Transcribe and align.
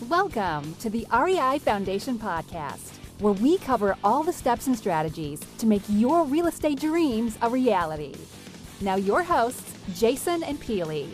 Welcome 0.00 0.74
to 0.80 0.90
the 0.90 1.06
REI 1.12 1.60
Foundation 1.60 2.18
Podcast, 2.18 2.96
where 3.20 3.32
we 3.32 3.58
cover 3.58 3.96
all 4.02 4.24
the 4.24 4.32
steps 4.32 4.66
and 4.66 4.76
strategies 4.76 5.40
to 5.58 5.66
make 5.66 5.82
your 5.88 6.24
real 6.24 6.48
estate 6.48 6.80
dreams 6.80 7.38
a 7.40 7.48
reality. 7.48 8.12
Now, 8.80 8.96
your 8.96 9.22
hosts, 9.22 9.72
Jason 9.94 10.42
and 10.42 10.60
Pili. 10.60 11.08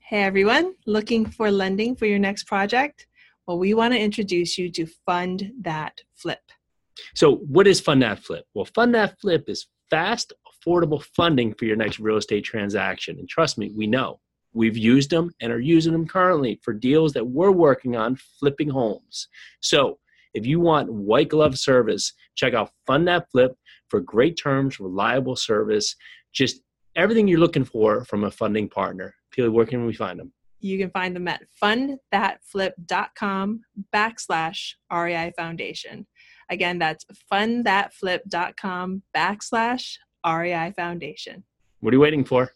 Hey 0.00 0.24
everyone, 0.24 0.74
looking 0.84 1.26
for 1.26 1.48
lending 1.52 1.94
for 1.94 2.06
your 2.06 2.18
next 2.18 2.48
project? 2.48 3.06
Well, 3.46 3.58
we 3.58 3.72
want 3.72 3.94
to 3.94 4.00
introduce 4.00 4.58
you 4.58 4.68
to 4.72 4.86
Fund 5.06 5.52
That 5.62 5.96
Flip. 6.16 6.42
So, 7.14 7.36
what 7.36 7.68
is 7.68 7.80
Fund 7.80 8.02
That 8.02 8.18
Flip? 8.18 8.44
Well, 8.52 8.66
Fund 8.74 8.96
That 8.96 9.18
Flip 9.20 9.44
is 9.48 9.68
fast, 9.90 10.32
affordable 10.44 11.04
funding 11.14 11.54
for 11.54 11.66
your 11.66 11.76
next 11.76 12.00
real 12.00 12.16
estate 12.16 12.44
transaction. 12.44 13.20
And 13.20 13.28
trust 13.28 13.58
me, 13.58 13.70
we 13.76 13.86
know. 13.86 14.18
We've 14.56 14.76
used 14.78 15.10
them 15.10 15.32
and 15.42 15.52
are 15.52 15.60
using 15.60 15.92
them 15.92 16.08
currently 16.08 16.58
for 16.62 16.72
deals 16.72 17.12
that 17.12 17.26
we're 17.26 17.50
working 17.50 17.94
on 17.94 18.16
flipping 18.40 18.70
homes. 18.70 19.28
So, 19.60 19.98
if 20.32 20.46
you 20.46 20.60
want 20.60 20.90
white 20.90 21.28
glove 21.28 21.58
service, 21.58 22.14
check 22.36 22.54
out 22.54 22.70
Fund 22.86 23.06
That 23.06 23.30
Flip 23.30 23.54
for 23.90 24.00
great 24.00 24.38
terms, 24.42 24.80
reliable 24.80 25.36
service, 25.36 25.94
just 26.32 26.62
everything 26.96 27.28
you're 27.28 27.38
looking 27.38 27.66
for 27.66 28.06
from 28.06 28.24
a 28.24 28.30
funding 28.30 28.70
partner. 28.70 29.14
Pili, 29.36 29.52
where 29.52 29.66
can 29.66 29.84
we 29.84 29.92
find 29.92 30.18
them? 30.18 30.32
You 30.60 30.78
can 30.78 30.88
find 30.88 31.14
them 31.14 31.28
at 31.28 31.42
fundthatflip.com 31.62 33.60
backslash 33.94 34.72
REI 34.90 35.34
Foundation. 35.36 36.06
Again, 36.48 36.78
that's 36.78 37.04
fundthatflip.com 37.30 39.02
backslash 39.14 39.96
REI 40.26 40.72
Foundation. 40.74 41.44
What 41.80 41.92
are 41.92 41.96
you 41.96 42.00
waiting 42.00 42.24
for? 42.24 42.52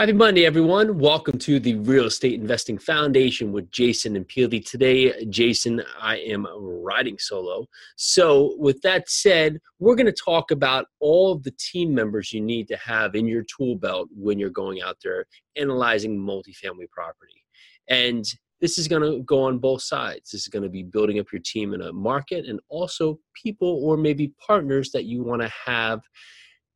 Happy 0.00 0.14
Monday, 0.14 0.46
everyone. 0.46 0.98
Welcome 0.98 1.38
to 1.40 1.60
the 1.60 1.74
Real 1.74 2.06
Estate 2.06 2.40
Investing 2.40 2.78
Foundation 2.78 3.52
with 3.52 3.70
Jason 3.70 4.16
and 4.16 4.26
Pili. 4.26 4.64
Today, 4.64 5.26
Jason, 5.26 5.82
I 6.00 6.16
am 6.20 6.46
riding 6.58 7.18
solo. 7.18 7.66
So, 7.96 8.56
with 8.56 8.80
that 8.80 9.10
said, 9.10 9.58
we're 9.78 9.96
going 9.96 10.06
to 10.06 10.12
talk 10.12 10.52
about 10.52 10.86
all 11.00 11.32
of 11.32 11.42
the 11.42 11.50
team 11.58 11.94
members 11.94 12.32
you 12.32 12.40
need 12.40 12.66
to 12.68 12.78
have 12.78 13.14
in 13.14 13.26
your 13.26 13.42
tool 13.42 13.76
belt 13.76 14.08
when 14.16 14.38
you're 14.38 14.48
going 14.48 14.80
out 14.80 14.96
there 15.04 15.26
analyzing 15.56 16.18
multifamily 16.18 16.88
property. 16.90 17.44
And 17.88 18.24
this 18.62 18.78
is 18.78 18.88
going 18.88 19.02
to 19.02 19.22
go 19.24 19.42
on 19.42 19.58
both 19.58 19.82
sides. 19.82 20.30
This 20.30 20.40
is 20.40 20.48
going 20.48 20.62
to 20.62 20.70
be 20.70 20.82
building 20.82 21.18
up 21.18 21.30
your 21.30 21.42
team 21.44 21.74
in 21.74 21.82
a 21.82 21.92
market 21.92 22.46
and 22.46 22.58
also 22.70 23.18
people 23.34 23.84
or 23.84 23.98
maybe 23.98 24.32
partners 24.46 24.92
that 24.92 25.04
you 25.04 25.22
want 25.22 25.42
to 25.42 25.52
have 25.66 26.00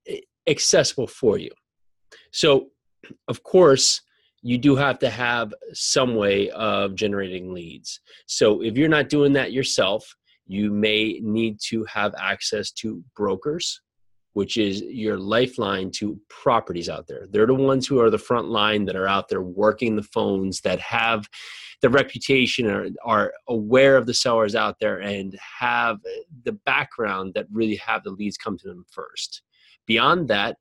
eh, 0.06 0.18
accessible 0.46 1.06
for 1.06 1.38
you. 1.38 1.52
So, 2.30 2.68
of 3.28 3.42
course, 3.42 4.00
you 4.42 4.58
do 4.58 4.76
have 4.76 4.98
to 4.98 5.08
have 5.08 5.54
some 5.72 6.16
way 6.16 6.50
of 6.50 6.94
generating 6.94 7.54
leads. 7.54 8.00
So 8.26 8.62
if 8.62 8.76
you're 8.76 8.88
not 8.88 9.08
doing 9.08 9.32
that 9.32 9.52
yourself, 9.52 10.14
you 10.46 10.70
may 10.70 11.18
need 11.22 11.58
to 11.68 11.84
have 11.84 12.14
access 12.18 12.70
to 12.72 13.02
brokers, 13.16 13.80
which 14.34 14.58
is 14.58 14.82
your 14.82 15.16
lifeline 15.16 15.90
to 15.92 16.20
properties 16.28 16.90
out 16.90 17.06
there. 17.06 17.26
They're 17.30 17.46
the 17.46 17.54
ones 17.54 17.86
who 17.86 18.00
are 18.00 18.10
the 18.10 18.18
front 18.18 18.48
line 18.48 18.84
that 18.84 18.96
are 18.96 19.08
out 19.08 19.30
there 19.30 19.40
working 19.40 19.96
the 19.96 20.02
phones, 20.02 20.60
that 20.60 20.80
have 20.80 21.26
the 21.80 21.88
reputation, 21.88 22.66
or 22.70 22.88
are 23.04 23.32
aware 23.48 23.96
of 23.96 24.04
the 24.06 24.12
sellers 24.12 24.54
out 24.54 24.76
there, 24.80 24.98
and 24.98 25.38
have 25.58 25.98
the 26.44 26.52
background 26.52 27.32
that 27.34 27.46
really 27.50 27.76
have 27.76 28.02
the 28.04 28.10
leads 28.10 28.36
come 28.36 28.58
to 28.58 28.68
them 28.68 28.84
first. 28.90 29.42
Beyond 29.86 30.28
that, 30.28 30.56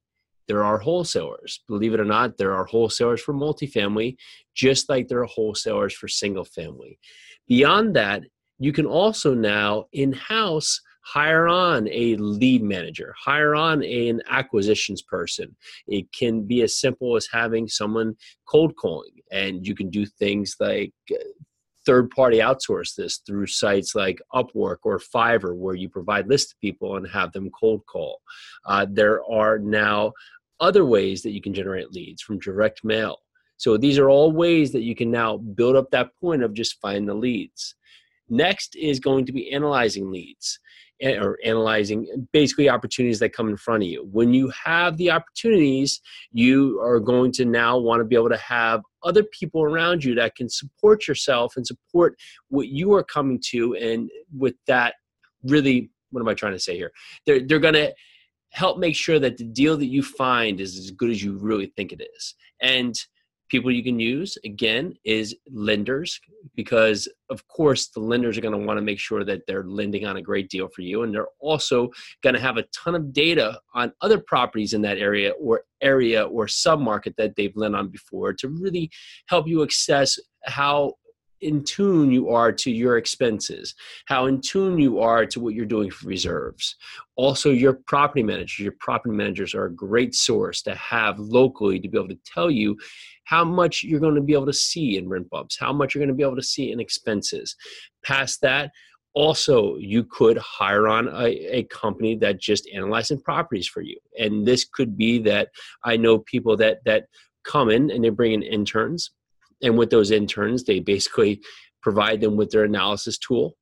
there 0.48 0.64
are 0.64 0.78
wholesalers. 0.78 1.64
Believe 1.68 1.94
it 1.94 2.00
or 2.00 2.06
not, 2.06 2.38
there 2.38 2.54
are 2.54 2.66
wholesalers 2.66 3.22
for 3.22 3.34
multifamily, 3.34 4.16
just 4.56 4.90
like 4.90 5.08
there 5.08 5.22
are 5.22 5.26
wholesalers 5.26 5.94
for 5.94 6.08
single 6.08 6.46
family. 6.46 7.00
Beyond 7.48 7.96
that, 7.96 8.24
you 8.60 8.72
can 8.72 8.86
also 8.86 9.34
now 9.34 9.86
in 9.92 10.14
house 10.14 10.80
hire 11.04 11.48
on 11.48 11.88
a 11.90 12.16
lead 12.16 12.64
manager, 12.64 13.14
hire 13.20 13.56
on 13.56 13.84
a, 13.84 14.10
an 14.10 14.22
acquisitions 14.30 15.02
person. 15.02 15.56
It 15.88 16.12
can 16.14 16.44
be 16.44 16.62
as 16.62 16.80
simple 16.80 17.16
as 17.16 17.28
having 17.32 17.68
someone 17.68 18.16
cold 18.46 18.76
calling, 18.78 19.12
and 19.32 19.68
you 19.68 19.76
can 19.76 19.90
do 19.90 20.06
things 20.06 20.56
like 20.60 20.94
uh, 21.12 21.16
third 21.86 22.10
party 22.12 22.38
outsource 22.38 22.96
this 22.96 23.18
through 23.18 23.48
sites 23.48 23.96
like 23.96 24.22
Upwork 24.34 24.78
or 24.84 25.00
Fiverr, 25.00 25.56
where 25.56 25.76
you 25.76 25.90
provide 25.90 26.28
lists 26.28 26.52
to 26.52 26.58
people 26.62 26.96
and 26.96 27.08
have 27.08 27.34
them 27.34 27.50
cold 27.50 27.86
call. 27.86 28.22
Uh, 28.66 28.86
there 28.90 29.22
are 29.30 29.60
now 29.60 30.14
other 30.64 30.86
ways 30.86 31.22
that 31.22 31.32
you 31.32 31.42
can 31.42 31.54
generate 31.54 31.92
leads 31.92 32.22
from 32.22 32.40
direct 32.40 32.86
mail. 32.86 33.18
So 33.58 33.78
these 33.78 33.98
are 34.00 34.10
all 34.10 34.32
ways 34.32 34.72
that 34.72 34.84
you 34.84 34.96
can 34.96 35.12
now 35.12 35.38
build 35.38 35.76
up 35.76 35.92
that 35.92 36.12
point 36.20 36.42
of 36.42 36.54
just 36.54 36.80
find 36.80 37.08
the 37.08 37.14
leads. 37.14 37.76
Next 38.30 38.76
is 38.76 39.00
going 39.02 39.26
to 39.26 39.34
be 39.34 39.52
analyzing 39.52 40.10
leads 40.10 40.58
eh, 41.02 41.18
or 41.18 41.38
analyzing 41.44 42.08
basically 42.32 42.70
opportunities 42.70 43.20
that 43.20 43.34
come 43.34 43.50
in 43.50 43.58
front 43.58 43.84
of 43.84 43.90
you. 43.90 44.08
When 44.10 44.34
you 44.34 44.52
have 44.66 44.96
the 44.96 45.12
opportunities, 45.12 46.00
you 46.32 46.80
are 46.82 47.02
going 47.02 47.34
to 47.34 47.46
now 47.46 47.78
want 47.78 48.00
to 48.00 48.06
be 48.06 48.16
able 48.16 48.30
to 48.30 48.38
have 48.38 48.82
other 49.04 49.24
people 49.24 49.64
around 49.64 50.02
you 50.02 50.16
that 50.16 50.36
can 50.36 50.50
support 50.50 51.10
yourself 51.10 51.58
and 51.58 51.68
support 51.68 52.16
what 52.48 52.70
you 52.70 52.94
are 52.94 53.04
coming 53.04 53.42
to. 53.50 53.76
And 53.76 54.10
with 54.36 54.56
that, 54.68 54.96
really, 55.44 55.92
what 56.12 56.22
am 56.22 56.30
I 56.30 56.34
trying 56.34 56.54
to 56.54 56.60
say 56.60 56.78
here? 56.78 56.94
They're, 57.26 57.46
they're 57.46 57.60
going 57.60 57.74
to 57.74 57.94
help 58.54 58.78
make 58.78 58.96
sure 58.96 59.20
that 59.20 59.38
the 59.38 59.44
deal 59.44 59.76
that 59.78 59.88
you 59.88 60.04
find 60.04 60.62
is 60.62 60.78
as 60.78 60.92
good 60.92 61.10
as 61.10 61.24
you 61.24 61.38
really 61.38 61.74
think 61.76 61.92
it 61.92 62.02
is. 62.16 62.36
And 62.62 62.96
people 63.50 63.72
you 63.72 63.84
can 63.84 64.00
use 64.00 64.38
again 64.46 64.96
is 65.04 65.36
lenders 65.52 66.20
because 66.56 67.08
of 67.30 67.48
course 67.48 67.90
the 67.90 68.00
lenders 68.00 68.38
are 68.38 68.42
going 68.42 68.60
to 68.60 68.66
want 68.66 68.78
to 68.78 68.82
make 68.82 69.00
sure 69.00 69.24
that 69.24 69.42
they're 69.46 69.66
lending 69.66 70.06
on 70.06 70.18
a 70.18 70.22
great 70.22 70.50
deal 70.50 70.68
for 70.68 70.82
you 70.82 71.04
and 71.04 71.14
they're 71.14 71.28
also 71.40 71.90
going 72.24 72.34
to 72.34 72.42
have 72.42 72.58
a 72.58 72.66
ton 72.74 72.96
of 72.96 73.14
data 73.14 73.60
on 73.76 73.92
other 74.02 74.18
properties 74.18 74.74
in 74.74 74.82
that 74.82 74.98
area 74.98 75.32
or 75.40 75.64
area 75.82 76.24
or 76.24 76.48
submarket 76.48 77.16
that 77.16 77.36
they've 77.36 77.56
lent 77.56 77.76
on 77.76 77.90
before 77.90 78.34
to 78.34 78.48
really 78.48 78.90
help 79.28 79.48
you 79.48 79.62
assess 79.62 80.18
how 80.46 80.94
in 81.44 81.64
tune 81.64 82.12
you 82.12 82.30
are 82.30 82.52
to 82.52 82.72
your 82.72 82.98
expenses, 82.98 83.76
how 84.06 84.26
in 84.26 84.42
tune 84.42 84.80
you 84.80 85.00
are 85.00 85.26
to 85.26 85.40
what 85.40 85.54
you're 85.54 85.66
doing 85.66 85.92
for 85.92 86.08
reserves. 86.08 86.76
Also, 87.16 87.52
your 87.52 87.74
property 87.74 88.24
managers. 88.24 88.60
Your 88.60 88.76
property 88.80 89.16
managers 89.16 89.54
are 89.54 89.66
a 89.66 89.74
great 89.74 90.16
source 90.16 90.62
to 90.64 90.74
have 90.76 91.20
locally 91.20 91.80
to 91.80 91.88
be 91.88 91.98
able 91.98 92.08
to 92.08 92.20
tell 92.26 92.50
you 92.50 92.78
how 93.26 93.44
much 93.44 93.84
you're 93.84 94.00
going 94.00 94.16
to 94.16 94.22
be 94.22 94.34
able 94.34 94.46
to 94.46 94.54
see 94.54 94.98
in 94.98 95.08
rent 95.08 95.30
bumps, 95.30 95.58
how 95.60 95.72
much 95.72 95.94
you're 95.94 96.02
going 96.02 96.08
to 96.10 96.16
be 96.16 96.24
able 96.24 96.36
to 96.36 96.42
see 96.42 96.72
in 96.72 96.80
expenses. 96.80 97.56
Past 98.04 98.42
that, 98.42 98.72
also 99.14 99.78
you 99.78 100.04
could 100.04 100.38
hire 100.38 100.88
on 100.88 101.08
a, 101.08 101.58
a, 101.58 101.64
company 101.66 102.16
that 102.16 102.40
just 102.40 102.68
analyzes 102.74 103.22
properties 103.22 103.68
for 103.68 103.82
you 103.82 103.98
and 104.18 104.46
this 104.46 104.66
could 104.66 104.98
be 104.98 105.20
that 105.20 105.50
i 105.84 105.96
know 105.96 106.20
people 106.20 106.58
that 106.58 106.80
that 106.86 107.06
come 107.44 107.70
in 107.70 107.92
and 107.92 108.04
they 108.04 108.10
bring 108.10 108.34
in 108.34 108.42
interns 108.42 109.12
and 109.64 109.78
with 109.78 109.90
those 109.90 110.12
interns, 110.12 110.64
they 110.64 110.80
basically 110.80 111.42
provide 111.82 112.22
them 112.22 112.36
with 112.36 112.52
their 112.52 112.66
analysis 112.66 113.18
tool, 113.18 113.58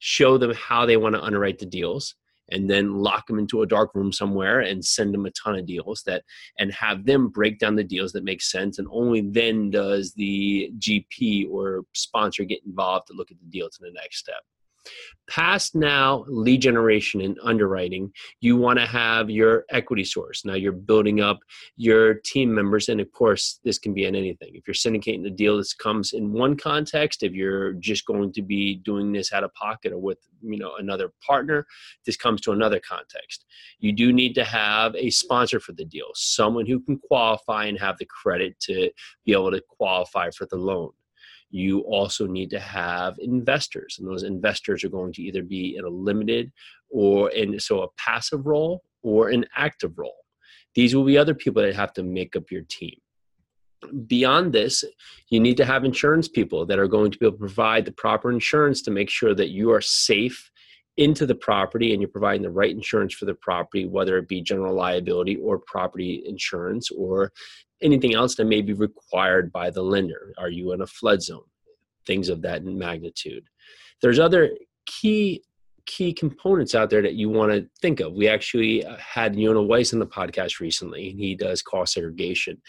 show 0.00 0.36
them 0.36 0.52
how 0.54 0.84
they 0.84 0.96
want 0.96 1.14
to 1.14 1.22
underwrite 1.22 1.58
the 1.58 1.66
deals, 1.66 2.14
and 2.50 2.68
then 2.68 2.96
lock 2.96 3.26
them 3.26 3.38
into 3.38 3.62
a 3.62 3.66
dark 3.66 3.94
room 3.94 4.12
somewhere 4.12 4.60
and 4.60 4.84
send 4.84 5.14
them 5.14 5.26
a 5.26 5.30
ton 5.30 5.58
of 5.58 5.66
deals 5.66 6.02
that 6.04 6.22
and 6.58 6.72
have 6.72 7.06
them 7.06 7.28
break 7.28 7.58
down 7.58 7.74
the 7.74 7.84
deals 7.84 8.12
that 8.12 8.24
make 8.24 8.42
sense 8.42 8.78
and 8.78 8.88
only 8.90 9.22
then 9.22 9.70
does 9.70 10.12
the 10.14 10.70
gp 10.78 11.48
or 11.50 11.84
sponsor 11.94 12.44
get 12.44 12.60
involved 12.66 13.06
to 13.06 13.14
look 13.14 13.30
at 13.30 13.38
the 13.38 13.46
deal 13.46 13.70
to 13.70 13.78
the 13.80 13.90
next 13.92 14.18
step 14.18 14.42
Past 15.28 15.74
now 15.74 16.24
lead 16.28 16.60
generation 16.60 17.22
and 17.22 17.38
underwriting, 17.42 18.12
you 18.40 18.58
want 18.58 18.78
to 18.78 18.84
have 18.84 19.30
your 19.30 19.64
equity 19.70 20.04
source. 20.04 20.44
Now 20.44 20.52
you're 20.52 20.72
building 20.72 21.22
up 21.22 21.38
your 21.76 22.14
team 22.14 22.54
members, 22.54 22.90
and 22.90 23.00
of 23.00 23.10
course, 23.12 23.58
this 23.64 23.78
can 23.78 23.94
be 23.94 24.04
in 24.04 24.14
anything. 24.14 24.50
If 24.54 24.68
you're 24.68 24.74
syndicating 24.74 25.26
a 25.26 25.30
deal, 25.30 25.56
this 25.56 25.72
comes 25.72 26.12
in 26.12 26.32
one 26.32 26.56
context. 26.56 27.22
If 27.22 27.32
you're 27.32 27.72
just 27.74 28.04
going 28.04 28.32
to 28.34 28.42
be 28.42 28.76
doing 28.76 29.12
this 29.12 29.32
out 29.32 29.44
of 29.44 29.54
pocket 29.54 29.92
or 29.92 29.98
with 29.98 30.18
you 30.42 30.58
know 30.58 30.76
another 30.76 31.10
partner, 31.26 31.66
this 32.04 32.18
comes 32.18 32.42
to 32.42 32.52
another 32.52 32.80
context. 32.86 33.46
You 33.78 33.92
do 33.92 34.12
need 34.12 34.34
to 34.34 34.44
have 34.44 34.94
a 34.94 35.08
sponsor 35.08 35.58
for 35.58 35.72
the 35.72 35.86
deal, 35.86 36.08
someone 36.14 36.66
who 36.66 36.80
can 36.80 36.98
qualify 36.98 37.64
and 37.64 37.78
have 37.78 37.96
the 37.96 38.06
credit 38.06 38.60
to 38.60 38.90
be 39.24 39.32
able 39.32 39.52
to 39.52 39.62
qualify 39.78 40.30
for 40.30 40.46
the 40.46 40.56
loan 40.56 40.90
you 41.54 41.82
also 41.82 42.26
need 42.26 42.50
to 42.50 42.58
have 42.58 43.14
investors 43.20 43.98
and 43.98 44.08
those 44.08 44.24
investors 44.24 44.82
are 44.82 44.88
going 44.88 45.12
to 45.12 45.22
either 45.22 45.44
be 45.44 45.76
in 45.76 45.84
a 45.84 45.88
limited 45.88 46.50
or 46.90 47.30
in 47.30 47.60
so 47.60 47.82
a 47.82 47.88
passive 47.96 48.44
role 48.44 48.82
or 49.04 49.28
an 49.28 49.44
active 49.54 49.96
role. 49.96 50.24
These 50.74 50.96
will 50.96 51.04
be 51.04 51.16
other 51.16 51.32
people 51.32 51.62
that 51.62 51.76
have 51.76 51.92
to 51.92 52.02
make 52.02 52.34
up 52.34 52.50
your 52.50 52.62
team. 52.62 52.96
Beyond 54.08 54.52
this 54.52 54.82
you 55.28 55.38
need 55.38 55.56
to 55.58 55.64
have 55.64 55.84
insurance 55.84 56.26
people 56.26 56.66
that 56.66 56.80
are 56.80 56.88
going 56.88 57.12
to 57.12 57.18
be 57.18 57.26
able 57.26 57.36
to 57.36 57.38
provide 57.38 57.84
the 57.84 57.92
proper 57.92 58.32
insurance 58.32 58.82
to 58.82 58.90
make 58.90 59.08
sure 59.08 59.34
that 59.34 59.50
you 59.50 59.70
are 59.70 59.80
safe 59.80 60.50
into 60.96 61.24
the 61.24 61.34
property 61.36 61.92
and 61.92 62.00
you're 62.00 62.08
providing 62.08 62.42
the 62.42 62.50
right 62.50 62.70
insurance 62.70 63.14
for 63.14 63.26
the 63.26 63.34
property 63.34 63.86
whether 63.86 64.16
it 64.18 64.26
be 64.26 64.40
general 64.40 64.74
liability 64.74 65.36
or 65.36 65.58
property 65.58 66.24
insurance 66.26 66.90
or 66.90 67.30
anything 67.84 68.14
else 68.14 68.34
that 68.36 68.46
may 68.46 68.62
be 68.62 68.72
required 68.72 69.52
by 69.52 69.70
the 69.70 69.82
lender. 69.82 70.32
Are 70.38 70.48
you 70.48 70.72
in 70.72 70.80
a 70.80 70.86
flood 70.86 71.22
zone? 71.22 71.44
Things 72.06 72.28
of 72.28 72.42
that 72.42 72.64
magnitude. 72.64 73.44
There's 74.02 74.18
other 74.18 74.50
key 74.86 75.42
key 75.86 76.14
components 76.14 76.74
out 76.74 76.88
there 76.88 77.02
that 77.02 77.14
you 77.14 77.28
want 77.28 77.52
to 77.52 77.68
think 77.82 78.00
of. 78.00 78.14
We 78.14 78.26
actually 78.26 78.84
uh, 78.84 78.96
had 78.96 79.36
Yonah 79.36 79.62
Weiss 79.62 79.92
on 79.92 79.98
the 79.98 80.06
podcast 80.06 80.58
recently, 80.58 81.10
and 81.10 81.20
he 81.20 81.34
does 81.34 81.60
cost 81.60 81.92
segregation. 81.92 82.60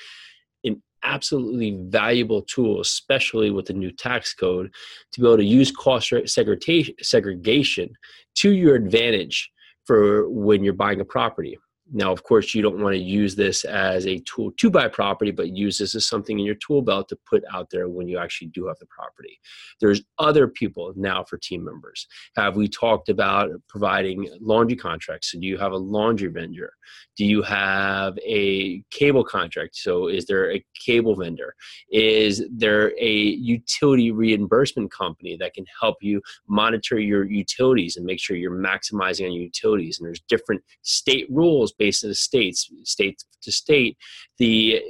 An 0.66 0.82
absolutely 1.04 1.78
valuable 1.88 2.42
tool, 2.42 2.82
especially 2.82 3.52
with 3.52 3.68
the 3.68 3.74
new 3.74 3.92
tax 3.92 4.34
code, 4.34 4.74
to 5.14 5.22
be 5.22 5.26
able 5.28 5.38
to 5.38 5.46
use 5.46 5.72
cost 5.72 6.12
segregation 6.26 7.94
to 8.36 8.52
your 8.52 8.76
advantage 8.76 9.50
for 9.86 10.28
when 10.30 10.64
you're 10.64 10.74
buying 10.74 11.00
a 11.00 11.06
property. 11.06 11.58
Now, 11.92 12.12
of 12.12 12.24
course, 12.24 12.56
you 12.56 12.64
don't 12.64 12.80
want 12.80 12.96
to 12.96 13.02
use 13.02 13.36
this 13.36 13.64
as 13.64 14.08
a 14.08 14.18
tool 14.20 14.52
to 14.58 14.70
buy 14.72 14.88
property, 14.88 15.30
but 15.30 15.50
use 15.50 15.78
this 15.78 15.94
as 15.94 16.08
something 16.08 16.40
in 16.40 16.46
your 16.46 16.56
tool 16.56 16.82
belt 16.82 17.10
to 17.10 17.18
put 17.30 17.44
out 17.54 17.70
there 17.70 17.88
when 17.90 18.08
you 18.08 18.18
actually 18.18 18.48
do 18.48 18.66
have 18.66 18.80
the 18.80 18.88
property. 18.88 19.40
There's 19.80 20.02
other 20.18 20.48
people 20.48 20.94
now 20.96 21.24
for 21.24 21.38
team 21.38 21.64
members. 21.64 22.08
Have 22.38 22.56
we 22.56 22.68
talked 22.68 23.10
about 23.10 23.52
providing 23.70 24.28
laundry 24.42 24.76
contracts? 24.76 25.32
So, 25.32 25.40
do 25.40 25.46
you 25.46 25.60
have 25.60 25.74
a 25.74 25.78
laundry 25.78 26.30
vendor? 26.30 26.74
Do 27.18 27.24
you 27.24 27.44
have 27.44 28.18
a 28.26 28.82
cable 28.90 29.24
contract? 29.24 29.76
So, 29.76 30.08
is 30.08 30.26
there 30.26 30.52
a 30.52 30.66
cable 30.84 31.16
vendor? 31.16 31.54
Is 31.92 32.44
there 32.52 32.94
a 33.00 33.14
utility 33.14 34.10
reimbursement 34.12 34.92
company 34.92 35.38
that 35.38 35.54
can 35.54 35.66
help 35.80 35.98
you 36.02 36.20
monitor 36.48 37.00
your 37.00 37.26
utilities 37.26 37.96
and 37.96 38.08
make 38.08 38.20
sure 38.20 38.36
you're 38.36 38.52
maximizing 38.52 39.28
on 39.28 39.34
your 39.34 39.44
utilities? 39.44 40.00
And 40.00 40.08
there's 40.08 40.22
different 40.22 40.64
state 40.82 41.28
rules 41.30 41.74
based 41.78 42.04
on 42.04 42.10
the 42.10 42.16
states, 42.16 42.70
state 42.84 43.24
to 43.42 43.52
state, 43.52 43.98
the 44.38 44.82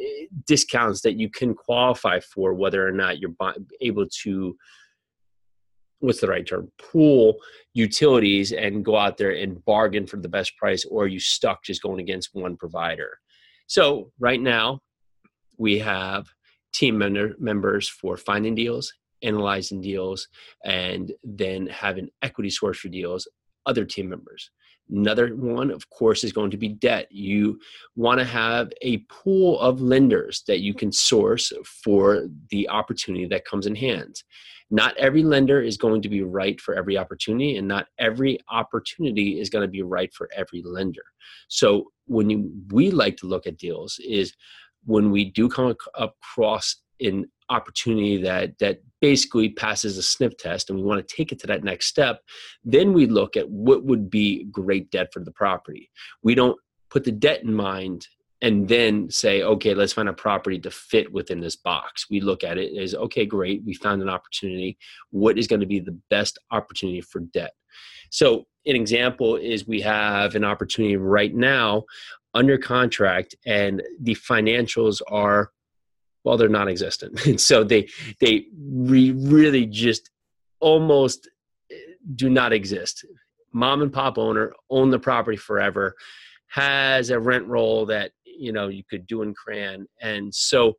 discounts 0.48 1.02
that 1.02 1.18
you 1.18 1.30
can 1.30 1.54
qualify 1.54 2.20
for, 2.20 2.54
whether 2.54 2.88
or 2.88 2.92
not 2.92 3.20
you're 3.20 3.34
able 3.82 4.08
to 4.24 4.56
what's 6.00 6.22
the 6.22 6.28
right 6.28 6.46
term 6.46 6.72
pool 6.78 7.38
utilities 7.74 8.52
and 8.52 8.86
go 8.86 8.96
out 8.98 9.18
there 9.18 9.32
and 9.32 9.64
bargain 9.66 10.06
for 10.06 10.18
the 10.18 10.30
best 10.30 10.56
price 10.58 10.86
or 10.86 11.08
you 11.08 11.20
stuck 11.20 11.64
just 11.64 11.82
going 11.82 12.00
against 12.00 12.30
one 12.34 12.56
provider. 12.56 13.18
So 13.68 14.12
right 14.20 14.40
now 14.40 14.82
we 15.58 15.80
have 15.80 16.28
team 16.74 16.98
member, 16.98 17.34
members 17.40 17.90
for 17.90 18.18
finding 18.18 18.56
deals 18.56 18.94
analyzing 19.24 19.82
deals 19.82 20.28
and 20.64 21.12
then 21.24 21.68
having 21.68 22.10
equity 22.22 22.50
source 22.50 22.80
for 22.80 22.90
deals 22.90 23.28
other 23.66 23.86
team 23.86 24.10
members 24.10 24.52
Another 24.92 25.30
one, 25.36 25.72
of 25.72 25.90
course, 25.90 26.24
is 26.24 26.32
going 26.32 26.52
to 26.52 26.58
be 26.58 26.70
debt. 26.70 27.08
You 27.12 27.60
want 27.96 28.20
to 28.20 28.26
have 28.26 28.72
a 28.82 29.00
pool 29.10 29.60
of 29.60 29.82
lenders 29.82 30.44
that 30.48 30.60
you 30.60 30.74
can 30.74 30.92
source 30.92 31.52
for 31.84 32.28
the 32.50 32.70
opportunity 32.70 33.26
that 33.28 33.46
comes 33.46 33.66
in 33.66 33.76
hand. 33.76 34.22
Not 34.70 34.98
every 34.98 35.24
lender 35.24 35.62
is 35.62 35.78
going 35.78 36.02
to 36.04 36.10
be 36.10 36.24
right 36.24 36.60
for 36.60 36.76
every 36.76 36.98
opportunity, 36.98 37.58
and 37.58 37.68
not 37.68 37.88
every 38.00 38.40
opportunity 38.50 39.40
is 39.40 39.50
going 39.50 39.64
to 39.64 39.72
be 39.72 39.84
right 39.84 40.12
for 40.14 40.30
every 40.36 40.62
lender. 40.64 41.04
So, 41.48 41.92
when 42.08 42.30
you, 42.30 42.52
we 42.72 42.92
like 42.92 43.18
to 43.18 43.28
look 43.28 43.48
at 43.48 43.58
deals, 43.58 44.00
is 44.04 44.34
when 44.86 45.12
we 45.12 45.32
do 45.32 45.50
come 45.50 45.76
across 45.96 46.78
an 47.00 47.26
opportunity 47.50 48.18
that 48.18 48.58
that 48.60 48.80
basically 49.02 49.50
passes 49.50 49.98
a 49.98 50.04
sniff 50.04 50.36
test 50.38 50.70
and 50.70 50.80
we 50.80 50.86
want 50.86 51.06
to 51.06 51.16
take 51.16 51.32
it 51.32 51.40
to 51.40 51.48
that 51.48 51.64
next 51.64 51.88
step 51.88 52.22
then 52.64 52.94
we 52.94 53.06
look 53.06 53.38
at 53.38 53.50
what 53.50 53.84
would 53.84 54.10
be 54.10 54.46
great 54.46 54.90
debt 54.92 55.14
for 55.14 55.20
the 55.20 55.32
property. 55.32 55.90
We 56.24 56.36
don't 56.36 56.58
put 56.90 57.04
the 57.04 57.12
debt 57.12 57.44
in 57.44 57.54
mind 57.54 58.08
and 58.42 58.68
then 58.68 59.10
say 59.10 59.44
okay 59.44 59.74
let's 59.74 59.94
find 59.94 60.10
a 60.10 60.14
property 60.14 60.60
to 60.60 60.72
fit 60.72 61.12
within 61.12 61.40
this 61.40 61.56
box. 61.56 62.08
We 62.10 62.20
look 62.20 62.44
at 62.44 62.58
it 62.58 62.78
as 62.78 62.96
okay 62.96 63.26
great 63.26 63.64
we 63.66 63.74
found 63.74 64.02
an 64.02 64.10
opportunity. 64.10 64.78
What 65.12 65.38
is 65.38 65.48
going 65.48 65.62
to 65.62 65.68
be 65.68 65.80
the 65.80 65.98
best 66.10 66.40
opportunity 66.52 67.02
for 67.02 67.20
debt? 67.20 67.54
So 68.10 68.46
an 68.66 68.76
example 68.76 69.36
is 69.36 69.68
we 69.68 69.82
have 69.82 70.36
an 70.36 70.44
opportunity 70.44 70.98
right 70.98 71.34
now 71.34 71.84
under 72.34 72.58
contract 72.58 73.36
and 73.46 73.82
the 74.02 74.16
financials 74.16 75.02
are 75.08 75.52
well 76.26 76.36
they're 76.36 76.50
non-existent. 76.50 77.26
And 77.26 77.40
so 77.40 77.64
they 77.64 77.88
they 78.20 78.48
re- 78.58 79.12
really 79.12 79.66
just 79.66 80.10
almost 80.60 81.30
eh, 81.72 81.76
do 82.16 82.30
not 82.30 82.52
exist. 82.52 83.06
Mom 83.54 83.82
and 83.82 83.94
pop 83.94 84.18
owner 84.18 84.54
own 84.70 84.90
the 84.90 85.00
property 85.00 85.38
forever 85.38 85.96
has 86.50 87.10
a 87.10 87.20
rent 87.20 87.48
roll 87.48 87.86
that 87.86 88.12
you 88.26 88.52
know 88.52 88.68
you 88.68 88.84
could 88.90 89.08
do 89.08 89.22
in 89.22 89.34
cran 89.34 89.88
and 90.02 90.34
so 90.34 90.74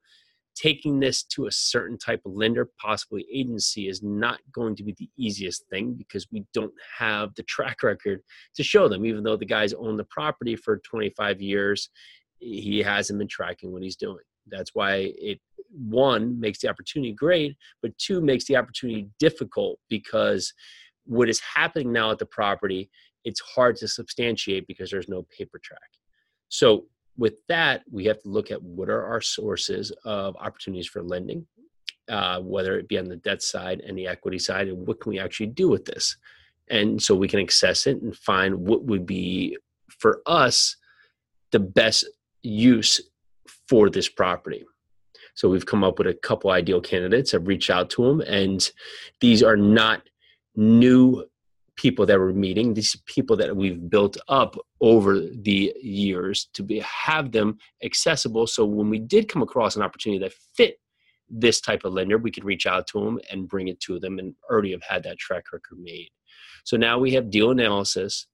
taking 0.55 0.99
this 0.99 1.23
to 1.23 1.47
a 1.47 1.53
certain 1.53 1.99
type 1.99 2.21
of 2.25 2.33
lender 2.33 2.71
possibly 2.81 3.27
agency 3.31 3.89
is 3.89 4.03
not 4.03 4.41
going 4.53 4.75
to 4.75 4.83
be 4.83 4.95
the 4.99 5.09
easiest 5.19 5.67
thing 5.69 5.93
because 5.93 6.27
we 6.33 6.45
don't 6.55 6.73
have 6.99 7.35
the 7.35 7.43
track 7.43 7.83
record 7.83 8.21
to 8.55 8.63
show 8.63 8.89
them 8.89 9.05
even 9.05 9.23
though 9.23 9.37
the 9.37 9.45
guy's 9.45 9.75
owned 9.75 9.99
the 9.99 10.05
property 10.05 10.57
for 10.57 10.79
25 10.79 11.41
years 11.43 11.91
he 12.39 12.83
hasn't 12.83 13.19
been 13.19 13.29
tracking 13.29 13.73
what 13.73 13.83
he's 13.83 13.97
doing 13.97 14.25
that's 14.51 14.75
why 14.75 15.13
it 15.19 15.41
one 15.71 16.39
makes 16.39 16.61
the 16.61 16.69
opportunity 16.69 17.13
great, 17.13 17.57
but 17.83 17.97
two 17.99 18.21
makes 18.21 18.45
the 18.45 18.57
opportunity 18.57 19.09
difficult 19.19 19.79
because 19.89 20.53
what 21.05 21.29
is 21.29 21.41
happening 21.41 21.93
now 21.93 22.11
at 22.11 22.19
the 22.19 22.27
property, 22.27 22.91
it's 23.25 23.41
hard 23.41 23.77
to 23.77 23.89
substantiate 23.89 24.67
because 24.67 24.91
there's 24.91 25.09
no 25.09 25.27
paper 25.37 25.59
track. 25.63 25.81
So 26.49 26.87
with 27.17 27.35
that, 27.49 27.83
we 27.91 28.05
have 28.07 28.23
to 28.23 28.29
look 28.29 28.51
at 28.51 28.63
what 28.63 28.89
are 28.89 29.05
our 29.05 29.21
sources 29.21 29.93
of 30.05 30.37
opportunities 30.37 30.87
for 30.87 31.03
lending, 31.03 31.47
uh, 32.09 32.41
whether 32.41 32.79
it 32.79 32.89
be 32.89 32.99
on 32.99 33.09
the 33.09 33.17
debt 33.17 33.43
side 33.43 33.81
and 33.81 33.97
the 33.97 34.07
equity 34.07 34.39
side, 34.39 34.69
and 34.69 34.87
what 34.87 35.01
can 35.01 35.11
we 35.11 35.19
actually 35.19 35.47
do 35.47 35.69
with 35.69 35.85
this? 35.85 36.17
And 36.69 37.01
so 37.01 37.15
we 37.15 37.29
can 37.29 37.41
access 37.41 37.87
it 37.87 38.03
and 38.03 38.17
find 38.17 38.55
what 38.55 38.85
would 38.85 39.07
be 39.07 39.57
for 39.89 40.21
us 40.27 40.77
the 41.53 41.61
best 41.61 42.05
use 42.43 43.01
for 43.69 43.91
this 43.91 44.09
property. 44.09 44.65
So 45.35 45.49
we've 45.49 45.67
come 45.67 45.85
up 45.85 45.99
with 45.99 46.07
a 46.07 46.15
couple 46.15 46.51
ideal 46.51 46.81
candidates. 46.81 47.35
I've 47.35 47.47
reached 47.47 47.71
out 47.71 47.91
to 47.91 48.05
them, 48.05 48.21
and 48.23 48.71
these 49.21 49.43
are 49.43 49.57
not 49.57 50.03
new 50.55 51.25
people 51.77 52.07
that 52.07 52.19
we're 52.19 52.33
meeting. 52.33 52.73
These 52.73 52.97
people 53.05 53.37
that 53.37 53.55
we've 53.55 53.91
built 53.91 54.17
up 54.29 54.57
over 54.81 55.21
the 55.21 55.75
years 55.83 56.49
to 56.55 56.63
be 56.63 56.79
have 56.81 57.33
them 57.33 57.59
accessible. 57.85 58.47
So 58.47 58.65
when 58.65 58.89
we 58.89 58.99
did 58.99 59.29
come 59.29 59.43
across 59.43 59.77
an 59.77 59.83
opportunity 59.83 60.19
that 60.25 60.33
fit 60.55 60.79
this 61.29 61.61
type 61.61 61.85
of 61.85 61.93
lender, 61.93 62.17
we 62.17 62.31
could 62.31 62.45
reach 62.45 62.67
out 62.67 62.87
to 62.89 63.05
them 63.05 63.21
and 63.31 63.49
bring 63.49 63.69
it 63.69 63.79
to 63.81 63.99
them, 63.99 64.19
and 64.19 64.35
already 64.51 64.71
have 64.73 64.83
had 64.83 65.03
that 65.03 65.19
track 65.19 65.53
record 65.53 65.79
made. 65.79 66.09
So 66.65 66.79
now 66.79 66.99
we 66.99 67.13
have 67.13 67.31
deal 67.31 67.51
analysis. 67.51 68.27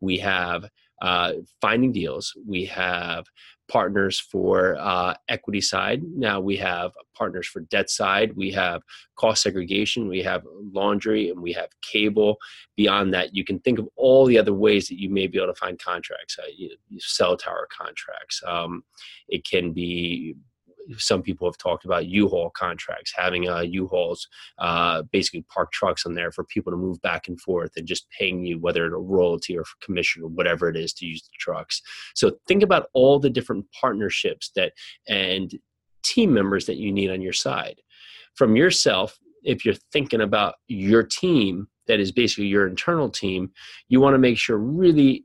We 0.00 0.18
have 0.18 0.68
uh, 1.02 1.32
finding 1.60 1.92
deals. 1.92 2.32
We 2.46 2.64
have 2.66 3.26
partners 3.68 4.20
for 4.20 4.76
uh, 4.78 5.14
equity 5.28 5.60
side. 5.60 6.02
Now 6.02 6.40
we 6.40 6.56
have 6.58 6.92
partners 7.14 7.46
for 7.46 7.60
debt 7.60 7.88
side. 7.88 8.36
We 8.36 8.50
have 8.52 8.82
cost 9.16 9.42
segregation. 9.42 10.08
We 10.08 10.22
have 10.22 10.42
laundry, 10.72 11.30
and 11.30 11.40
we 11.40 11.52
have 11.52 11.68
cable. 11.80 12.36
Beyond 12.76 13.14
that, 13.14 13.34
you 13.34 13.44
can 13.44 13.58
think 13.60 13.78
of 13.78 13.88
all 13.96 14.26
the 14.26 14.38
other 14.38 14.52
ways 14.52 14.88
that 14.88 15.00
you 15.00 15.08
may 15.08 15.26
be 15.26 15.38
able 15.38 15.52
to 15.52 15.58
find 15.58 15.78
contracts. 15.78 16.38
Uh, 16.38 16.50
you, 16.54 16.76
cell 16.98 17.36
tower 17.36 17.68
contracts. 17.70 18.42
Um, 18.46 18.84
it 19.28 19.46
can 19.46 19.72
be 19.72 20.36
some 20.98 21.22
people 21.22 21.48
have 21.48 21.58
talked 21.58 21.84
about 21.84 22.06
U-Haul 22.06 22.50
contracts, 22.50 23.12
having 23.14 23.48
uh, 23.48 23.60
U-Hauls 23.60 24.28
uh, 24.58 25.02
basically 25.12 25.42
park 25.42 25.72
trucks 25.72 26.06
on 26.06 26.14
there 26.14 26.30
for 26.30 26.44
people 26.44 26.72
to 26.72 26.76
move 26.76 27.00
back 27.02 27.28
and 27.28 27.40
forth 27.40 27.72
and 27.76 27.86
just 27.86 28.06
paying 28.10 28.44
you 28.44 28.58
whether 28.58 28.86
it's 28.86 28.94
a 28.94 28.98
royalty 28.98 29.56
or 29.56 29.64
commission 29.82 30.22
or 30.22 30.28
whatever 30.28 30.68
it 30.68 30.76
is 30.76 30.92
to 30.94 31.06
use 31.06 31.22
the 31.22 31.30
trucks. 31.38 31.82
So 32.14 32.32
think 32.46 32.62
about 32.62 32.88
all 32.92 33.18
the 33.18 33.30
different 33.30 33.66
partnerships 33.72 34.50
that 34.56 34.72
and 35.08 35.52
team 36.02 36.32
members 36.32 36.66
that 36.66 36.76
you 36.76 36.92
need 36.92 37.10
on 37.10 37.22
your 37.22 37.32
side. 37.32 37.80
From 38.34 38.56
yourself, 38.56 39.18
if 39.42 39.64
you're 39.64 39.74
thinking 39.92 40.20
about 40.20 40.56
your 40.68 41.02
team, 41.02 41.68
that 41.86 42.00
is 42.00 42.12
basically 42.12 42.46
your 42.46 42.66
internal 42.66 43.10
team, 43.10 43.50
you 43.88 44.00
want 44.00 44.14
to 44.14 44.18
make 44.18 44.38
sure 44.38 44.56
really 44.56 45.24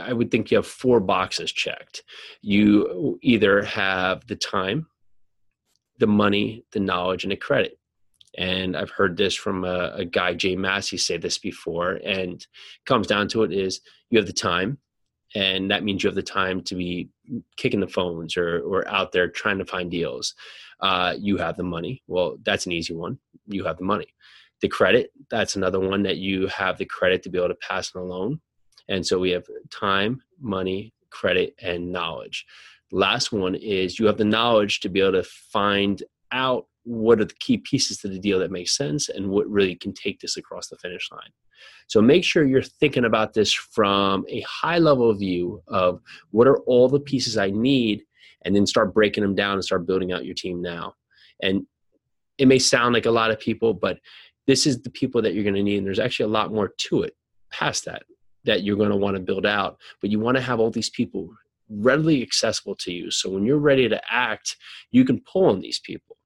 I 0.00 0.12
would 0.12 0.30
think 0.30 0.50
you 0.50 0.58
have 0.58 0.66
four 0.66 1.00
boxes 1.00 1.52
checked. 1.52 2.02
You 2.40 3.18
either 3.22 3.62
have 3.62 4.26
the 4.26 4.36
time, 4.36 4.86
the 5.98 6.06
money, 6.06 6.64
the 6.72 6.80
knowledge, 6.80 7.24
and 7.24 7.32
the 7.32 7.36
credit. 7.36 7.78
And 8.38 8.76
I've 8.76 8.90
heard 8.90 9.16
this 9.16 9.34
from 9.34 9.64
a, 9.64 9.92
a 9.94 10.04
guy, 10.04 10.34
Jay 10.34 10.56
Massey, 10.56 10.96
say 10.96 11.18
this 11.18 11.38
before. 11.38 12.00
And 12.04 12.44
comes 12.86 13.06
down 13.06 13.28
to 13.28 13.42
it 13.42 13.52
is 13.52 13.80
you 14.10 14.18
have 14.18 14.26
the 14.26 14.32
time, 14.32 14.78
and 15.34 15.70
that 15.70 15.84
means 15.84 16.02
you 16.02 16.08
have 16.08 16.14
the 16.14 16.22
time 16.22 16.62
to 16.62 16.74
be 16.74 17.10
kicking 17.56 17.80
the 17.80 17.88
phones 17.88 18.36
or, 18.36 18.60
or 18.60 18.88
out 18.88 19.12
there 19.12 19.28
trying 19.28 19.58
to 19.58 19.66
find 19.66 19.90
deals. 19.90 20.34
Uh, 20.80 21.14
you 21.18 21.36
have 21.36 21.56
the 21.56 21.62
money. 21.62 22.02
Well, 22.06 22.38
that's 22.42 22.66
an 22.66 22.72
easy 22.72 22.94
one. 22.94 23.18
You 23.46 23.64
have 23.64 23.78
the 23.78 23.84
money. 23.84 24.06
The 24.60 24.68
credit, 24.68 25.10
that's 25.30 25.56
another 25.56 25.80
one 25.80 26.02
that 26.04 26.18
you 26.18 26.46
have 26.46 26.78
the 26.78 26.84
credit 26.84 27.22
to 27.22 27.30
be 27.30 27.38
able 27.38 27.48
to 27.48 27.54
pass 27.56 27.94
on 27.94 28.02
a 28.02 28.04
loan 28.04 28.40
and 28.92 29.06
so 29.06 29.18
we 29.18 29.30
have 29.30 29.46
time, 29.70 30.20
money, 30.38 30.92
credit, 31.08 31.54
and 31.62 31.90
knowledge. 31.90 32.44
Last 32.90 33.32
one 33.32 33.54
is 33.54 33.98
you 33.98 34.04
have 34.04 34.18
the 34.18 34.24
knowledge 34.24 34.80
to 34.80 34.90
be 34.90 35.00
able 35.00 35.12
to 35.12 35.22
find 35.22 36.02
out 36.30 36.66
what 36.84 37.18
are 37.18 37.24
the 37.24 37.34
key 37.40 37.56
pieces 37.56 37.96
to 37.98 38.08
the 38.08 38.18
deal 38.18 38.38
that 38.38 38.50
make 38.50 38.68
sense 38.68 39.08
and 39.08 39.30
what 39.30 39.48
really 39.48 39.74
can 39.74 39.94
take 39.94 40.20
this 40.20 40.36
across 40.36 40.68
the 40.68 40.76
finish 40.76 41.08
line. 41.10 41.30
So 41.86 42.02
make 42.02 42.22
sure 42.22 42.44
you're 42.44 42.60
thinking 42.60 43.06
about 43.06 43.32
this 43.32 43.50
from 43.50 44.26
a 44.28 44.42
high 44.42 44.78
level 44.78 45.14
view 45.14 45.62
of 45.68 46.02
what 46.30 46.46
are 46.46 46.58
all 46.64 46.90
the 46.90 47.00
pieces 47.00 47.38
I 47.38 47.48
need 47.48 48.02
and 48.44 48.54
then 48.54 48.66
start 48.66 48.92
breaking 48.92 49.22
them 49.22 49.34
down 49.34 49.54
and 49.54 49.64
start 49.64 49.86
building 49.86 50.12
out 50.12 50.26
your 50.26 50.34
team 50.34 50.60
now. 50.60 50.92
And 51.42 51.66
it 52.36 52.46
may 52.46 52.58
sound 52.58 52.92
like 52.92 53.06
a 53.06 53.10
lot 53.10 53.30
of 53.30 53.40
people, 53.40 53.72
but 53.72 54.00
this 54.46 54.66
is 54.66 54.82
the 54.82 54.90
people 54.90 55.22
that 55.22 55.32
you're 55.32 55.44
going 55.44 55.54
to 55.54 55.62
need. 55.62 55.78
And 55.78 55.86
there's 55.86 55.98
actually 55.98 56.24
a 56.24 56.36
lot 56.36 56.52
more 56.52 56.74
to 56.76 57.04
it 57.04 57.16
past 57.50 57.86
that 57.86 58.02
that 58.44 58.62
you're 58.62 58.76
going 58.76 58.90
to 58.90 58.96
want 58.96 59.16
to 59.16 59.22
build 59.22 59.46
out. 59.46 59.78
But 60.00 60.10
you 60.10 60.18
want 60.18 60.36
to 60.36 60.42
have 60.42 60.60
all 60.60 60.70
these 60.70 60.90
people 60.90 61.30
readily 61.68 62.22
accessible 62.22 62.74
to 62.76 62.92
you. 62.92 63.10
So 63.10 63.30
when 63.30 63.44
you're 63.44 63.58
ready 63.58 63.88
to 63.88 64.00
act, 64.12 64.56
you 64.90 65.04
can 65.04 65.20
pull 65.20 65.46
on 65.46 65.60
these 65.60 65.78
people. 65.78 66.16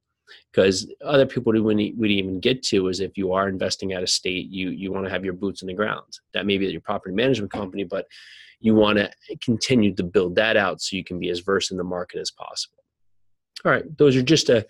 Because 0.51 0.93
other 1.05 1.27
people 1.27 1.53
we 1.53 1.61
wouldn't, 1.61 1.97
would 1.99 2.11
even 2.11 2.41
get 2.41 2.63
to 2.65 2.89
is 2.89 3.01
if 3.01 3.17
you 3.17 3.33
are 3.33 3.49
investing 3.49 3.95
out 3.95 4.03
of 4.03 4.09
state, 4.09 4.49
you 4.51 4.71
you 4.71 4.91
want 4.91 5.05
to 5.05 5.11
have 5.11 5.25
your 5.25 5.35
boots 5.35 5.63
in 5.63 5.69
the 5.69 5.75
ground. 5.75 6.19
That 6.35 6.47
may 6.47 6.59
be 6.59 6.67
your 6.67 6.81
property 6.81 7.15
management 7.15 7.53
company, 7.53 7.85
but 7.85 8.07
you 8.61 8.75
want 8.75 8.99
to 8.99 9.11
continue 9.43 9.95
to 9.95 10.03
build 10.03 10.35
that 10.37 10.57
out 10.57 10.81
so 10.81 10.97
you 10.97 11.05
can 11.05 11.21
be 11.21 11.29
as 11.31 11.41
versed 11.41 11.71
in 11.71 11.77
the 11.77 11.85
market 11.85 12.21
as 12.21 12.31
possible. 12.31 12.83
All 13.65 13.71
right, 13.71 13.85
those 13.99 14.17
are 14.17 14.23
just 14.23 14.49
a 14.49 14.67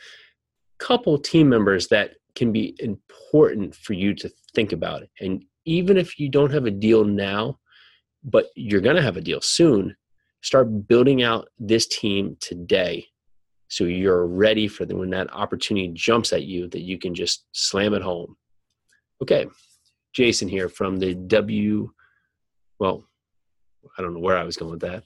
couple 0.79 1.17
team 1.19 1.49
members 1.49 1.89
that 1.89 2.17
can 2.35 2.53
be 2.53 2.77
important 2.81 3.75
for 3.75 3.95
you 3.95 4.15
to 4.15 4.31
think 4.55 4.73
about. 4.73 5.05
And 5.21 5.45
even 5.67 5.97
if 5.97 6.19
you 6.19 6.31
don't 6.31 6.53
have 6.53 6.65
a 6.65 6.71
deal 6.71 7.05
now, 7.05 7.59
but 8.25 8.47
you're 8.55 8.81
going 8.81 8.97
to 8.97 9.03
have 9.03 9.17
a 9.17 9.21
deal 9.21 9.41
soon, 9.41 9.95
start 10.41 10.89
building 10.89 11.23
out 11.23 11.49
this 11.59 11.87
team 11.87 12.37
today 12.41 13.07
so 13.69 13.85
you're 13.85 14.27
ready 14.27 14.69
for 14.69 14.87
when 14.87 15.11
that 15.11 15.33
opportunity 15.33 15.91
jumps 15.93 16.33
at 16.33 16.45
you 16.45 16.69
that 16.69 16.83
you 16.83 16.99
can 16.99 17.15
just 17.15 17.47
slam 17.53 17.95
it 17.95 18.03
home. 18.03 18.37
Okay, 19.21 19.47
Jason 20.13 20.49
here 20.49 20.69
from 20.69 20.99
the 20.99 21.15
W, 21.15 21.91
well, 22.79 23.05
I 23.99 24.03
don't 24.03 24.15
know 24.15 24.21
where 24.21 24.37
I 24.37 24.45
was 24.45 24.57
going 24.57 24.71
with 24.71 24.81
that. 24.81 25.05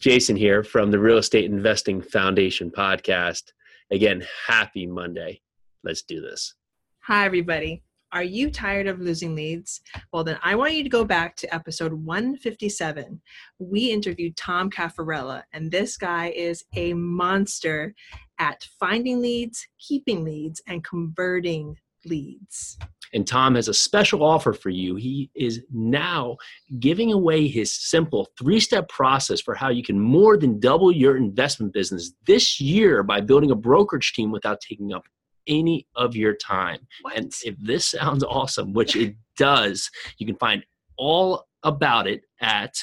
Jason 0.00 0.34
here 0.34 0.64
from 0.64 0.90
the 0.90 0.98
Real 0.98 1.18
Estate 1.18 1.44
Investing 1.44 2.02
Foundation 2.02 2.70
podcast. 2.70 3.52
Again, 3.92 4.24
happy 4.46 4.86
Monday. 4.86 5.40
Let's 5.84 6.02
do 6.02 6.20
this. 6.20 6.54
Hi, 7.02 7.24
everybody. 7.24 7.82
Are 8.12 8.22
you 8.22 8.50
tired 8.50 8.88
of 8.88 9.00
losing 9.00 9.34
leads? 9.34 9.80
Well, 10.12 10.22
then 10.22 10.38
I 10.42 10.54
want 10.54 10.74
you 10.74 10.82
to 10.82 10.90
go 10.90 11.02
back 11.02 11.34
to 11.36 11.54
episode 11.54 11.94
157. 11.94 13.22
We 13.58 13.90
interviewed 13.90 14.36
Tom 14.36 14.68
Caffarella, 14.68 15.44
and 15.54 15.70
this 15.70 15.96
guy 15.96 16.28
is 16.28 16.62
a 16.76 16.92
monster 16.92 17.94
at 18.38 18.66
finding 18.78 19.22
leads, 19.22 19.66
keeping 19.78 20.24
leads, 20.24 20.60
and 20.66 20.84
converting 20.84 21.78
leads. 22.04 22.76
And 23.14 23.26
Tom 23.26 23.54
has 23.54 23.68
a 23.68 23.74
special 23.74 24.22
offer 24.22 24.52
for 24.52 24.68
you. 24.68 24.96
He 24.96 25.30
is 25.34 25.62
now 25.72 26.36
giving 26.80 27.14
away 27.14 27.48
his 27.48 27.72
simple 27.72 28.28
three 28.38 28.60
step 28.60 28.90
process 28.90 29.40
for 29.40 29.54
how 29.54 29.70
you 29.70 29.82
can 29.82 29.98
more 29.98 30.36
than 30.36 30.60
double 30.60 30.92
your 30.92 31.16
investment 31.16 31.72
business 31.72 32.12
this 32.26 32.60
year 32.60 33.02
by 33.02 33.22
building 33.22 33.50
a 33.50 33.56
brokerage 33.56 34.12
team 34.12 34.30
without 34.30 34.60
taking 34.60 34.92
up 34.92 35.04
any 35.46 35.86
of 35.94 36.16
your 36.16 36.34
time. 36.34 36.80
What? 37.02 37.16
And 37.16 37.32
if 37.44 37.54
this 37.58 37.86
sounds 37.86 38.24
awesome, 38.24 38.72
which 38.72 38.96
it 38.96 39.14
does, 39.36 39.88
you 40.18 40.26
can 40.26 40.34
find 40.36 40.64
all 40.96 41.46
about 41.62 42.06
it 42.06 42.22
at 42.40 42.74